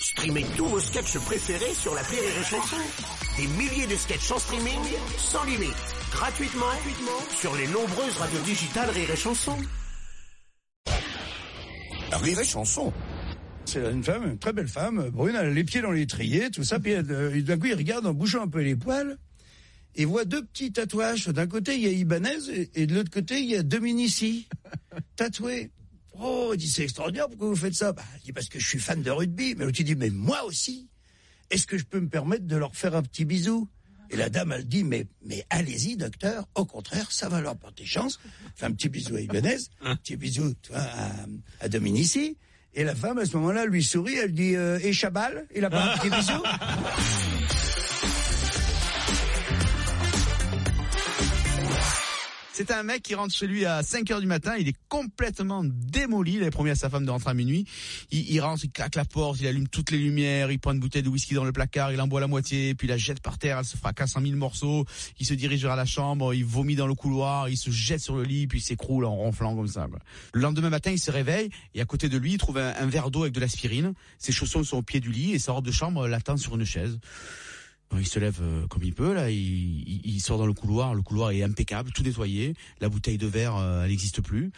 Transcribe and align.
Streamez 0.00 0.46
tous 0.56 0.66
vos 0.66 0.78
sketchs 0.78 1.18
préférés 1.18 1.74
sur 1.74 1.92
la 1.92 2.02
Rire 2.02 2.20
et 2.22 2.44
Chanson. 2.44 2.76
Des 3.36 3.46
milliers 3.48 3.86
de 3.88 3.96
sketchs 3.96 4.30
en 4.30 4.38
streaming, 4.38 4.78
sans 5.16 5.44
limite, 5.44 5.74
gratuitement, 6.12 6.66
gratuitement 6.66 7.20
sur 7.36 7.56
les 7.56 7.66
nombreuses 7.66 8.16
radios 8.16 8.40
digitales 8.42 8.90
Rire 8.90 9.10
et 9.10 9.16
Chanson. 9.16 9.56
Rire 12.12 12.38
et 12.38 12.44
Chanson. 12.44 12.92
C'est 13.64 13.80
une 13.90 14.04
femme, 14.04 14.24
une 14.24 14.38
très 14.38 14.52
belle 14.52 14.68
femme, 14.68 15.10
brune, 15.10 15.34
elle 15.34 15.46
a 15.46 15.50
les 15.50 15.64
pieds 15.64 15.80
dans 15.80 15.90
l'étrier, 15.90 16.50
tout 16.50 16.64
ça, 16.64 16.78
puis 16.78 16.92
elle, 16.92 17.10
euh, 17.10 17.42
d'un 17.42 17.58
coup 17.58 17.66
il 17.66 17.74
regarde 17.74 18.06
en 18.06 18.14
bougeant 18.14 18.42
un 18.42 18.48
peu 18.48 18.62
les 18.62 18.76
poils, 18.76 19.18
et 19.96 20.04
voit 20.04 20.24
deux 20.24 20.44
petits 20.44 20.72
tatouages. 20.72 21.26
D'un 21.26 21.48
côté 21.48 21.74
il 21.74 21.80
y 21.82 21.86
a 21.86 21.90
Ibanez, 21.90 22.48
et, 22.50 22.82
et 22.82 22.86
de 22.86 22.94
l'autre 22.94 23.10
côté 23.10 23.40
il 23.40 23.50
y 23.50 23.56
a 23.56 23.64
Dominici, 23.64 24.48
tatoués. 25.16 25.70
Oh, 26.20 26.50
il 26.54 26.58
dit 26.58 26.68
c'est 26.68 26.82
extraordinaire, 26.84 27.28
pourquoi 27.28 27.48
vous 27.48 27.56
faites 27.56 27.74
ça? 27.74 27.92
Bah, 27.92 28.02
il 28.16 28.24
dit 28.24 28.32
parce 28.32 28.48
que 28.48 28.58
je 28.58 28.66
suis 28.66 28.78
fan 28.78 29.02
de 29.02 29.10
rugby. 29.10 29.54
Mais 29.56 29.64
l'autre 29.64 29.82
dit 29.82 29.94
mais 29.94 30.10
moi 30.10 30.44
aussi. 30.44 30.88
Est-ce 31.50 31.66
que 31.66 31.78
je 31.78 31.84
peux 31.84 32.00
me 32.00 32.08
permettre 32.08 32.46
de 32.46 32.56
leur 32.56 32.74
faire 32.76 32.94
un 32.94 33.02
petit 33.02 33.24
bisou? 33.24 33.68
Et 34.10 34.16
la 34.16 34.28
dame 34.30 34.52
elle 34.52 34.66
dit 34.66 34.84
mais 34.84 35.06
mais 35.24 35.46
allez-y 35.50 35.96
docteur. 35.96 36.46
Au 36.54 36.64
contraire, 36.64 37.10
ça 37.12 37.28
va 37.28 37.40
leur 37.40 37.56
porter 37.56 37.84
chance. 37.86 38.18
Fait 38.56 38.66
un 38.66 38.72
petit 38.72 38.88
bisou 38.88 39.16
à 39.16 39.20
Ibanez, 39.20 39.58
un 39.82 39.96
petit 39.96 40.16
bisou 40.16 40.54
tu 40.62 40.72
vois, 40.72 40.80
à, 40.80 41.10
à 41.60 41.68
Dominici. 41.68 42.36
Et 42.74 42.84
la 42.84 42.94
femme 42.94 43.18
à 43.18 43.24
ce 43.24 43.36
moment-là 43.36 43.66
lui 43.66 43.82
sourit, 43.82 44.16
elle 44.16 44.32
dit 44.32 44.54
euh, 44.54 44.78
et 44.82 44.92
Chabal, 44.92 45.46
il 45.54 45.64
a 45.64 45.70
pas 45.70 45.92
un 45.94 45.98
petit 45.98 46.10
bisou? 46.10 46.42
C'est 52.58 52.72
un 52.72 52.82
mec 52.82 53.04
qui 53.04 53.14
rentre 53.14 53.32
chez 53.32 53.46
lui 53.46 53.64
à 53.66 53.84
5 53.84 54.10
heures 54.10 54.20
du 54.20 54.26
matin, 54.26 54.56
il 54.58 54.66
est 54.66 54.76
complètement 54.88 55.62
démoli, 55.64 56.32
il 56.32 56.40
avait 56.42 56.50
promis 56.50 56.70
à 56.70 56.74
sa 56.74 56.90
femme 56.90 57.06
de 57.06 57.10
rentrer 57.12 57.30
à 57.30 57.34
minuit. 57.34 57.64
Il, 58.10 58.28
il 58.28 58.40
rentre, 58.40 58.64
il 58.64 58.72
claque 58.72 58.96
la 58.96 59.04
porte, 59.04 59.40
il 59.40 59.46
allume 59.46 59.68
toutes 59.68 59.92
les 59.92 59.98
lumières, 59.98 60.50
il 60.50 60.58
prend 60.58 60.72
une 60.72 60.80
bouteille 60.80 61.04
de 61.04 61.08
whisky 61.08 61.34
dans 61.34 61.44
le 61.44 61.52
placard, 61.52 61.92
il 61.92 62.00
en 62.00 62.08
boit 62.08 62.18
la 62.18 62.26
moitié, 62.26 62.74
puis 62.74 62.88
il 62.88 62.90
la 62.90 62.96
jette 62.96 63.20
par 63.20 63.38
terre, 63.38 63.58
elle 63.60 63.64
se 63.64 63.76
fracasse 63.76 64.16
en 64.16 64.20
mille 64.20 64.34
morceaux, 64.34 64.86
il 65.20 65.24
se 65.24 65.34
dirige 65.34 65.62
vers 65.62 65.76
la 65.76 65.84
chambre, 65.84 66.34
il 66.34 66.44
vomit 66.44 66.74
dans 66.74 66.88
le 66.88 66.96
couloir, 66.96 67.48
il 67.48 67.56
se 67.56 67.70
jette 67.70 68.00
sur 68.00 68.16
le 68.16 68.24
lit, 68.24 68.48
puis 68.48 68.58
il 68.58 68.62
s'écroule 68.62 69.04
en 69.04 69.14
ronflant 69.14 69.54
comme 69.54 69.68
ça. 69.68 69.86
Le 70.32 70.40
lendemain 70.40 70.70
matin, 70.70 70.90
il 70.90 70.98
se 70.98 71.12
réveille, 71.12 71.50
et 71.76 71.80
à 71.80 71.84
côté 71.84 72.08
de 72.08 72.18
lui, 72.18 72.32
il 72.32 72.38
trouve 72.38 72.58
un, 72.58 72.74
un 72.76 72.86
verre 72.86 73.12
d'eau 73.12 73.22
avec 73.22 73.34
de 73.34 73.40
l'aspirine, 73.40 73.94
ses 74.18 74.32
chaussons 74.32 74.64
sont 74.64 74.78
au 74.78 74.82
pied 74.82 74.98
du 74.98 75.12
lit, 75.12 75.32
et 75.32 75.38
sa 75.38 75.52
robe 75.52 75.64
de 75.64 75.70
chambre 75.70 76.08
l'attend 76.08 76.36
sur 76.36 76.56
une 76.56 76.64
chaise. 76.64 76.98
Il 77.96 78.06
se 78.06 78.18
lève 78.18 78.38
euh, 78.42 78.66
comme 78.66 78.82
il 78.82 78.92
peut 78.94 79.14
là, 79.14 79.30
il, 79.30 79.38
il- 79.38 80.00
il 80.04 80.20
sort 80.20 80.36
dans 80.38 80.46
le 80.46 80.52
couloir, 80.52 80.94
le 80.94 81.00
couloir 81.02 81.30
est 81.30 81.42
impeccable, 81.42 81.90
tout 81.92 82.02
nettoyé, 82.02 82.54
la 82.80 82.88
bouteille 82.90 83.16
de 83.18 83.26
verre 83.26 83.56
euh, 83.56 83.82
elle 83.84 83.90
n'existe 83.90 84.20
plus. 84.20 84.50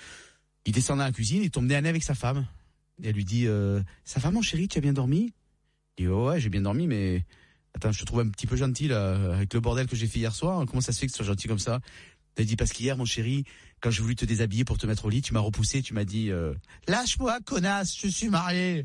Il 0.66 0.72
descend 0.72 0.98
dans 0.98 1.04
la 1.04 1.12
cuisine, 1.12 1.42
il 1.42 1.50
tombe 1.50 1.70
à 1.72 1.80
nez 1.80 1.88
avec 1.88 2.02
sa 2.02 2.14
femme. 2.14 2.46
Et 3.02 3.08
elle 3.08 3.14
lui 3.14 3.24
dit 3.24 3.46
euh, 3.46 3.80
"Ça 4.04 4.18
va 4.20 4.30
mon 4.30 4.42
chéri, 4.42 4.66
tu 4.68 4.78
as 4.78 4.80
bien 4.80 4.92
dormi? 4.92 5.32
Il 5.96 6.06
dit 6.06 6.08
"Oh, 6.10 6.28
"Ouais, 6.28 6.40
j'ai 6.40 6.48
bien 6.50 6.62
dormi 6.62 6.86
mais 6.88 7.24
attends, 7.74 7.92
je 7.92 8.00
te 8.00 8.04
trouve 8.04 8.20
un 8.20 8.28
petit 8.28 8.46
peu 8.48 8.56
gentil 8.56 8.88
là 8.88 9.34
avec 9.34 9.54
le 9.54 9.60
bordel 9.60 9.86
que 9.86 9.94
j'ai 9.96 10.08
fait 10.08 10.18
hier 10.18 10.34
soir, 10.34 10.64
comment 10.66 10.80
ça 10.80 10.92
se 10.92 10.98
fait 10.98 11.06
que 11.06 11.12
tu 11.12 11.16
sois 11.16 11.26
gentil 11.26 11.46
comme 11.46 11.58
ça? 11.60 11.80
Elle 12.36 12.46
dit 12.46 12.56
parce 12.56 12.72
qu'hier 12.72 12.96
mon 12.96 13.04
chéri, 13.04 13.44
quand 13.80 13.90
j'ai 13.90 14.00
voulu 14.02 14.16
te 14.16 14.24
déshabiller 14.24 14.64
pour 14.64 14.76
te 14.78 14.86
mettre 14.86 15.04
au 15.04 15.10
lit, 15.10 15.20
tu 15.22 15.34
m'as 15.34 15.40
repoussé, 15.40 15.82
tu 15.82 15.94
m'as 15.94 16.04
dit 16.04 16.30
euh, 16.30 16.52
"Lâche-moi 16.88 17.38
connasse, 17.44 17.96
je 17.98 18.08
suis 18.08 18.28
marié." 18.28 18.84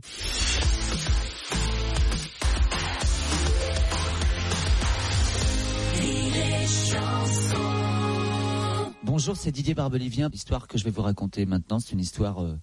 Bonjour, 9.15 9.37
c'est 9.37 9.53
Didier 9.53 9.75
Barbelivien. 9.75 10.27
L'histoire 10.27 10.67
que 10.67 10.77
je 10.77 10.83
vais 10.83 10.91
vous 10.91 11.01
raconter 11.01 11.45
maintenant, 11.45 11.79
c'est 11.79 11.93
une 11.93 12.01
histoire 12.01 12.43
euh, 12.43 12.57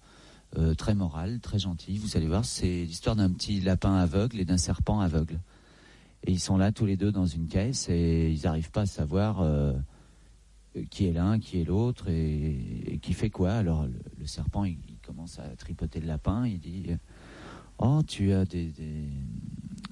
euh, 0.59 0.75
très 0.75 0.93
morale, 0.93 1.39
très 1.39 1.57
gentille. 1.57 1.97
Vous 1.97 2.15
allez 2.15 2.27
voir, 2.27 2.45
c'est 2.45 2.85
l'histoire 2.85 3.15
d'un 3.15 3.31
petit 3.31 3.59
lapin 3.59 3.95
aveugle 3.95 4.39
et 4.39 4.45
d'un 4.45 4.59
serpent 4.59 4.99
aveugle. 4.99 5.39
Et 6.21 6.31
ils 6.31 6.39
sont 6.39 6.55
là 6.55 6.71
tous 6.71 6.85
les 6.85 6.95
deux 6.95 7.11
dans 7.11 7.25
une 7.25 7.47
caisse 7.47 7.89
et 7.89 8.29
ils 8.29 8.43
n'arrivent 8.43 8.69
pas 8.69 8.81
à 8.81 8.85
savoir 8.85 9.41
euh, 9.41 9.73
qui 10.91 11.07
est 11.07 11.11
l'un, 11.11 11.39
qui 11.39 11.59
est 11.59 11.63
l'autre 11.63 12.07
et, 12.07 12.99
qui 13.01 13.13
fait 13.13 13.31
quoi. 13.31 13.53
Alors 13.53 13.87
le, 14.19 14.27
serpent, 14.27 14.63
il, 14.63 14.77
commence 15.03 15.39
à 15.39 15.55
tripoter 15.55 16.01
le 16.01 16.05
lapin. 16.05 16.45
Il 16.45 16.59
dit 16.59 16.85
Oh, 17.79 18.03
tu 18.05 18.31
as 18.31 18.43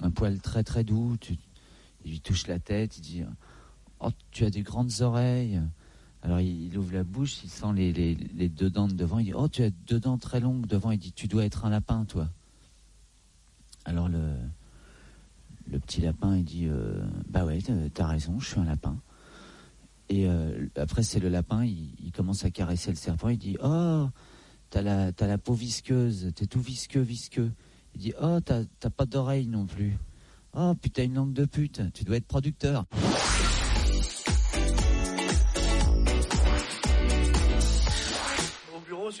un 0.00 0.10
poil 0.12 0.38
très 0.38 0.62
très 0.62 0.84
doux. 0.84 1.16
Il 2.04 2.12
lui 2.12 2.20
touche 2.20 2.46
la 2.46 2.60
tête. 2.60 2.98
Il 2.98 3.00
dit 3.00 3.24
Oh, 3.98 4.10
tu 4.30 4.44
as 4.44 4.50
des 4.50 4.62
grandes 4.62 5.00
oreilles. 5.00 5.60
Alors 6.22 6.40
il, 6.40 6.76
ouvre 6.78 6.92
la 6.92 7.02
bouche, 7.02 7.42
il 7.42 7.50
sent 7.50 7.72
les, 7.74 8.48
deux 8.48 8.70
dents 8.70 8.86
de 8.86 8.94
devant, 8.94 9.18
il 9.18 9.26
dit 9.26 9.34
Oh, 9.34 9.48
tu 9.48 9.62
as 9.64 9.70
deux 9.70 9.98
dents 9.98 10.18
très 10.18 10.38
longues 10.38 10.66
devant, 10.66 10.92
il 10.92 10.98
dit 10.98 11.12
Tu 11.12 11.26
dois 11.26 11.44
être 11.44 11.64
un 11.64 11.70
lapin, 11.70 12.04
toi. 12.04 12.28
Alors 13.84 14.08
le, 14.08 14.36
petit 15.80 16.00
lapin, 16.00 16.36
il 16.36 16.44
dit 16.44 16.68
euh, 16.68 17.02
Bah 17.28 17.44
ouais, 17.44 17.58
t'as- 17.92 18.06
raison, 18.06 18.38
je 18.38 18.46
suis 18.46 18.60
un 18.60 18.64
lapin. 18.64 18.96
Et 20.08 20.28
euh, 20.28 20.66
après, 20.76 21.02
c'est 21.02 21.18
le 21.18 21.28
lapin, 21.28 21.64
il, 21.64 22.12
commence 22.12 22.44
à 22.44 22.50
caresser 22.50 22.90
le 22.90 22.96
serpent, 22.96 23.28
il 23.28 23.38
dit 23.38 23.56
Oh, 23.60 24.08
t'as 24.70 24.82
la, 24.82 25.10
la 25.18 25.38
peau 25.38 25.54
visqueuse, 25.54 26.30
t'es 26.36 26.46
tout 26.46 26.60
visqueux, 26.60 27.00
visqueux. 27.00 27.50
Il 27.96 28.00
dit 28.00 28.12
Oh, 28.20 28.38
t'as 28.40 28.90
pas 28.90 29.06
d'oreille 29.06 29.48
non 29.48 29.66
plus. 29.66 29.98
Oh, 30.54 30.74
t'as 30.92 31.04
une 31.04 31.14
langue 31.14 31.32
de 31.32 31.46
pute, 31.46 31.82
tu 31.94 32.04
dois 32.04 32.18
être 32.18 32.26
producteur. 32.26 32.86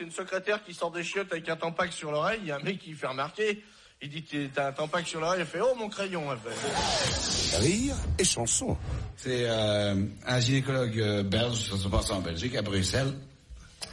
C'est 0.02 0.06
une 0.06 0.12
secrétaire 0.12 0.64
qui 0.64 0.74
sort 0.74 0.90
des 0.90 1.04
chiottes 1.04 1.30
avec 1.30 1.48
un 1.48 1.54
tampac 1.54 1.92
sur 1.92 2.10
l'oreille. 2.10 2.40
Il 2.42 2.48
y 2.48 2.50
a 2.50 2.56
un 2.56 2.62
mec 2.62 2.80
qui 2.80 2.92
fait 2.92 3.06
remarquer. 3.06 3.62
Il 4.00 4.08
dit 4.08 4.24
T'as 4.52 4.68
un 4.68 4.72
tampac 4.72 5.06
sur 5.06 5.20
l'oreille. 5.20 5.42
Elle 5.42 5.46
fait 5.46 5.60
Oh 5.60 5.76
mon 5.78 5.88
crayon. 5.88 6.24
Elle 6.32 6.38
fait. 6.38 7.58
Rire 7.58 7.94
et 8.18 8.24
Chanson. 8.24 8.76
C'est 9.16 9.44
euh, 9.48 9.94
un 10.26 10.40
gynécologue 10.40 10.98
euh, 10.98 11.22
belge, 11.22 11.70
ça 11.70 11.76
se 11.76 11.86
passe 11.86 12.10
en 12.10 12.20
Belgique, 12.20 12.56
à 12.56 12.62
Bruxelles. 12.62 13.14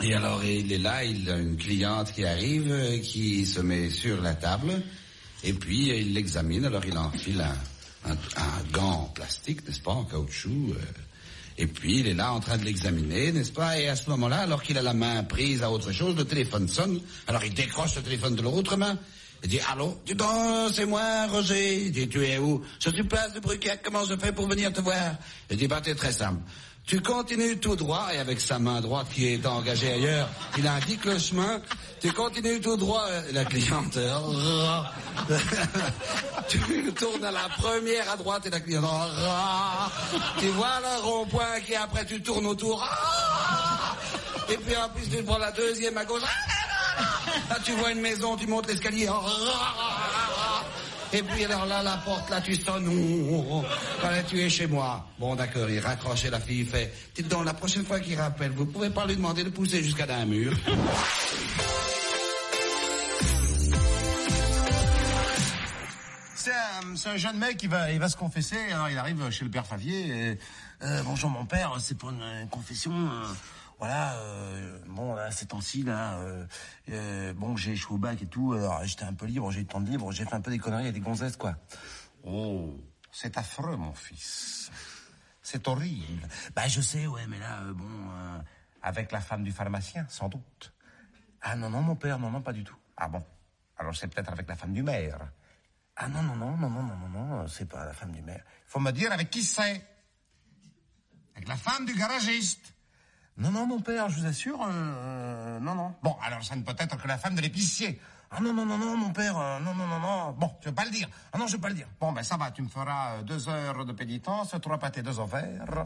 Et 0.01 0.15
alors, 0.15 0.43
il 0.43 0.71
est 0.71 0.79
là, 0.79 1.03
il 1.03 1.29
a 1.29 1.37
une 1.37 1.57
cliente 1.57 2.11
qui 2.11 2.25
arrive, 2.25 2.71
euh, 2.71 2.97
qui 2.99 3.45
se 3.45 3.59
met 3.59 3.91
sur 3.91 4.19
la 4.21 4.33
table, 4.33 4.81
et 5.43 5.53
puis 5.53 5.89
il 5.89 6.13
l'examine, 6.13 6.65
alors 6.65 6.85
il 6.85 6.97
enfile 6.97 7.41
un, 7.41 8.09
un, 8.11 8.13
un 8.13 8.63
gant 8.71 8.91
en 8.91 9.05
plastique, 9.05 9.67
n'est-ce 9.67 9.81
pas, 9.81 9.91
en 9.91 10.05
caoutchouc, 10.05 10.71
euh, 10.71 10.75
et 11.59 11.67
puis 11.67 11.99
il 11.99 12.07
est 12.07 12.13
là 12.13 12.31
en 12.31 12.39
train 12.39 12.57
de 12.57 12.63
l'examiner, 12.63 13.33
n'est-ce 13.33 13.51
pas, 13.51 13.77
et 13.77 13.89
à 13.89 13.95
ce 13.97 14.09
moment-là, 14.09 14.37
alors 14.37 14.63
qu'il 14.63 14.77
a 14.77 14.81
la 14.81 14.93
main 14.93 15.23
prise 15.23 15.61
à 15.61 15.69
autre 15.69 15.91
chose, 15.91 16.15
le 16.15 16.23
téléphone 16.23 16.69
sonne, 16.69 17.01
alors 17.27 17.43
il 17.43 17.53
décroche 17.53 17.95
le 17.97 18.01
téléphone 18.01 18.35
de 18.35 18.41
l'autre 18.41 18.77
main, 18.77 18.97
il 19.43 19.49
dit, 19.49 19.59
allô, 19.71 19.97
dis 20.05 20.15
donc, 20.15 20.71
c'est 20.73 20.85
moi, 20.85 21.27
Roger. 21.27 21.85
Il 21.85 21.91
dit, 21.91 22.09
tu 22.09 22.25
es 22.25 22.37
où? 22.37 22.61
Je 22.79 22.89
suis 22.89 23.03
place 23.03 23.33
de 23.33 23.39
Bruquette, 23.39 23.79
comment 23.83 24.03
je 24.03 24.15
fais 24.17 24.33
pour 24.33 24.49
venir 24.49 24.73
te 24.73 24.81
voir? 24.81 25.15
Il 25.49 25.55
dit, 25.55 25.67
bah, 25.67 25.79
t'es 25.81 25.95
très 25.95 26.11
simple. 26.11 26.41
Tu 26.89 26.99
continues 27.01 27.55
tout 27.59 27.75
droit, 27.75 28.07
et 28.11 28.17
avec 28.17 28.41
sa 28.41 28.57
main 28.57 28.81
droite 28.81 29.05
qui 29.13 29.31
est 29.31 29.45
engagée 29.45 29.93
ailleurs, 29.93 30.27
il 30.57 30.67
indique 30.67 31.05
le 31.05 31.19
chemin. 31.19 31.61
Tu 32.01 32.11
continues 32.11 32.59
tout 32.61 32.77
droit, 32.77 33.05
et 33.29 33.31
la 33.31 33.45
cliente, 33.45 33.95
euh, 33.97 34.81
tu 36.49 36.91
tournes 36.93 37.23
à 37.23 37.31
la 37.31 37.47
première 37.59 38.09
à 38.09 38.17
droite, 38.17 38.47
et 38.47 38.49
la 38.49 38.59
cliente, 38.59 38.85
tu 40.39 40.47
vois 40.47 40.79
le 40.81 41.03
rond-point 41.03 41.59
qui 41.63 41.75
après 41.75 42.07
tu 42.07 42.23
tournes 42.23 42.47
autour, 42.47 42.83
et 44.49 44.57
puis 44.57 44.75
en 44.75 44.89
plus 44.89 45.07
tu 45.15 45.21
prends 45.21 45.37
la 45.37 45.51
deuxième 45.51 45.95
à 45.95 46.05
gauche, 46.05 46.23
Là, 47.49 47.57
tu 47.63 47.71
vois 47.73 47.91
une 47.91 48.01
maison, 48.01 48.35
tu 48.35 48.47
montes 48.47 48.67
l'escalier. 48.67 49.07
Et 51.11 51.23
puis 51.23 51.43
alors 51.45 51.65
là, 51.65 51.81
la 51.81 51.97
porte, 51.97 52.29
là, 52.29 52.39
tu 52.39 52.55
sonnes. 52.55 52.87
Voilà, 53.99 54.21
tu 54.23 54.39
es 54.39 54.49
chez 54.49 54.67
moi. 54.67 55.07
Bon, 55.19 55.35
d'accord, 55.35 55.69
il 55.69 55.79
raccroche 55.79 56.25
et 56.25 56.29
la 56.29 56.39
fille 56.39 56.65
fait. 56.65 56.93
Dites 57.15 57.27
donc, 57.27 57.45
la 57.45 57.53
prochaine 57.53 57.83
fois 57.83 57.99
qu'il 57.99 58.19
rappelle, 58.19 58.51
vous 58.51 58.65
pouvez 58.67 58.89
pas 58.91 59.05
lui 59.07 59.15
demander 59.15 59.43
de 59.43 59.49
pousser 59.49 59.83
jusqu'à 59.83 60.05
d'un 60.05 60.25
mur. 60.25 60.53
C'est 66.35 66.51
un, 66.51 67.11
un 67.11 67.17
jeune 67.17 67.37
mec 67.37 67.57
qui 67.57 67.67
va, 67.67 67.91
il 67.91 67.99
va 67.99 68.07
se 68.09 68.15
confesser. 68.15 68.57
Alors 68.71 68.89
il 68.89 68.97
arrive 68.97 69.29
chez 69.29 69.43
le 69.45 69.51
père 69.51 69.65
Favier. 69.65 70.37
Euh, 70.81 71.01
bonjour 71.03 71.29
mon 71.29 71.45
père, 71.45 71.73
c'est 71.79 71.97
pour 71.97 72.11
une, 72.11 72.21
une 72.21 72.49
confession. 72.49 72.91
euh, 72.93 73.25
voilà, 73.79 74.15
euh, 74.17 74.79
bon 74.87 75.15
là 75.15 75.31
ces 75.31 75.47
temps-ci 75.47 75.83
là, 75.83 76.19
euh, 76.19 76.45
euh, 76.89 77.33
bon 77.33 77.55
j'ai 77.55 77.71
échoué 77.71 77.95
au 77.95 77.97
bac 77.97 78.21
et 78.21 78.27
tout. 78.27 78.53
Alors 78.53 78.83
j'étais 78.83 79.05
un 79.05 79.13
peu 79.13 79.25
libre, 79.25 79.51
j'ai 79.51 79.59
eu 79.59 79.63
le 79.63 79.67
temps 79.67 79.81
de 79.81 79.89
libre, 79.89 80.11
j'ai 80.11 80.25
fait 80.25 80.35
un 80.35 80.41
peu 80.41 80.51
des 80.51 80.59
conneries 80.59 80.87
et 80.87 80.91
des 80.91 80.99
gonzesses 80.99 81.37
quoi. 81.37 81.55
Oh, 82.23 82.77
c'est 83.11 83.37
affreux 83.37 83.75
mon 83.77 83.93
fils. 83.93 84.69
C'est 85.41 85.67
horrible. 85.67 86.27
Bah 86.55 86.67
je 86.67 86.81
sais, 86.81 87.07
ouais, 87.07 87.25
mais 87.27 87.39
là 87.39 87.61
bon, 87.73 88.11
avec 88.81 89.11
la 89.11 89.21
femme 89.21 89.43
du 89.43 89.51
pharmacien, 89.51 90.05
sans 90.09 90.29
doute. 90.29 90.73
Ah 91.41 91.55
non 91.55 91.69
non 91.69 91.81
mon 91.81 91.95
père, 91.95 92.19
non 92.19 92.29
non 92.29 92.41
pas 92.41 92.53
du 92.53 92.63
tout. 92.63 92.77
Ah 92.97 93.07
bon, 93.07 93.23
alors 93.77 93.95
c'est 93.95 94.07
peut-être 94.07 94.31
avec 94.31 94.47
la 94.47 94.55
femme 94.55 94.73
du 94.73 94.83
maire. 94.83 95.31
Ah 96.01 96.07
non, 96.07 96.23
non, 96.23 96.35
non, 96.37 96.55
non, 96.55 96.69
non, 96.69 96.83
non, 96.83 97.09
non, 97.09 97.25
non, 97.25 97.47
c'est 97.49 97.65
pas 97.65 97.83
la 97.83 97.91
femme 97.91 98.13
du 98.13 98.21
maire. 98.21 98.45
Faut 98.65 98.79
me 98.79 98.91
dire 98.91 99.11
avec 99.11 99.29
qui 99.29 99.43
c'est. 99.43 99.85
Avec 101.35 101.45
la 101.49 101.57
femme 101.57 101.85
du 101.85 101.93
garagiste. 101.93 102.73
Non, 103.39 103.51
non, 103.51 103.65
mon 103.65 103.79
père, 103.79 104.09
je 104.09 104.19
vous 104.19 104.25
assure, 104.25 104.59
euh, 104.69 105.59
non, 105.61 105.73
non. 105.73 105.95
Bon, 106.03 106.13
alors 106.21 106.43
ça 106.43 106.57
ne 106.57 106.61
peut 106.61 106.75
être 106.77 107.01
que 107.01 107.07
la 107.07 107.17
femme 107.17 107.35
de 107.35 107.41
l'épicier. 107.41 107.99
Ah 108.31 108.41
non, 108.41 108.53
non, 108.53 108.65
non, 108.65 108.77
non, 108.77 108.97
mon 108.97 109.11
père, 109.11 109.37
euh, 109.37 109.59
non, 109.61 109.73
non, 109.73 109.87
non, 109.87 109.99
non. 109.99 110.31
Bon, 110.37 110.51
je 110.59 110.65
vais 110.69 110.75
pas 110.75 110.83
le 110.83 110.91
dire. 110.91 111.07
Ah 111.31 111.37
non, 111.37 111.47
je 111.47 111.53
vais 111.53 111.61
pas 111.61 111.69
le 111.69 111.75
dire. 111.75 111.87
Bon, 112.01 112.11
ben 112.11 112.21
ça 112.21 112.35
va, 112.35 112.51
tu 112.51 112.61
me 112.61 112.67
feras 112.67 113.13
euh, 113.13 113.23
deux 113.23 113.47
heures 113.47 113.85
de 113.85 113.93
pénitence, 113.93 114.53
trois 114.61 114.77
pâtés, 114.77 115.01
deux 115.01 115.19
ovaires, 115.19 115.85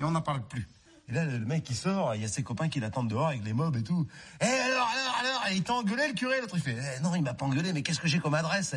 et 0.00 0.04
on 0.04 0.12
n'en 0.12 0.22
parle 0.22 0.42
plus. 0.42 0.68
Et 1.08 1.12
là, 1.12 1.24
le 1.24 1.40
mec, 1.40 1.68
il 1.68 1.76
sort, 1.76 2.14
il 2.14 2.22
y 2.22 2.24
a 2.24 2.28
ses 2.28 2.44
copains 2.44 2.68
qui 2.68 2.78
l'attendent 2.78 3.08
dehors 3.08 3.28
avec 3.28 3.44
les 3.44 3.52
mobs 3.52 3.76
et 3.76 3.82
tout. 3.82 4.06
Eh 4.40 4.44
alors, 4.44 4.88
alors, 4.88 5.16
alors, 5.20 5.46
et 5.50 5.56
il 5.56 5.64
t'a 5.64 5.74
engueulé 5.74 6.06
le 6.06 6.14
curé, 6.14 6.40
l'autre, 6.40 6.54
il 6.54 6.62
fait, 6.62 6.76
eh, 6.78 7.02
non, 7.02 7.16
il 7.16 7.22
m'a 7.22 7.34
pas 7.34 7.46
engueulé, 7.46 7.72
mais 7.72 7.82
qu'est-ce 7.82 8.00
que 8.00 8.06
j'ai 8.06 8.20
comme 8.20 8.34
adresse 8.34 8.76